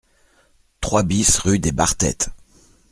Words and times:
trois 0.81 1.03
BIS 1.03 1.37
rue 1.43 1.59
des 1.59 1.71
Barthètes 1.71 2.31